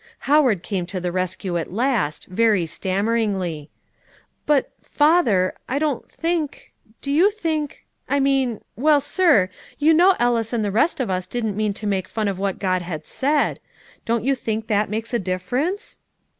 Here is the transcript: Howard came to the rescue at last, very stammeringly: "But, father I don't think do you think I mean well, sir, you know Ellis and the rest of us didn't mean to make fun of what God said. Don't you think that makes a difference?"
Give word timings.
Howard 0.25 0.63
came 0.63 0.87
to 0.87 0.99
the 0.99 1.11
rescue 1.11 1.57
at 1.57 1.71
last, 1.71 2.25
very 2.25 2.65
stammeringly: 2.65 3.69
"But, 4.47 4.71
father 4.81 5.53
I 5.69 5.77
don't 5.77 6.11
think 6.11 6.73
do 7.03 7.11
you 7.11 7.29
think 7.29 7.85
I 8.09 8.19
mean 8.19 8.61
well, 8.75 8.99
sir, 8.99 9.47
you 9.77 9.93
know 9.93 10.15
Ellis 10.17 10.53
and 10.53 10.65
the 10.65 10.71
rest 10.71 10.99
of 10.99 11.11
us 11.11 11.27
didn't 11.27 11.55
mean 11.55 11.73
to 11.73 11.85
make 11.85 12.07
fun 12.07 12.27
of 12.27 12.39
what 12.39 12.57
God 12.57 12.81
said. 13.05 13.59
Don't 14.03 14.25
you 14.25 14.33
think 14.33 14.65
that 14.65 14.89
makes 14.89 15.13
a 15.13 15.19
difference?" 15.19 15.99